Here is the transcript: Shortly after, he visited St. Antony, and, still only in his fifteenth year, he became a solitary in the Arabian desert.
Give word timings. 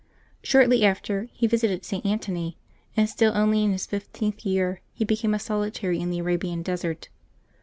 Shortly 0.41 0.83
after, 0.83 1.29
he 1.31 1.45
visited 1.45 1.85
St. 1.85 2.03
Antony, 2.07 2.57
and, 2.97 3.07
still 3.07 3.33
only 3.35 3.63
in 3.63 3.71
his 3.71 3.85
fifteenth 3.85 4.43
year, 4.43 4.81
he 4.95 5.05
became 5.05 5.35
a 5.35 5.37
solitary 5.37 5.99
in 5.99 6.09
the 6.09 6.17
Arabian 6.17 6.63
desert. 6.63 7.09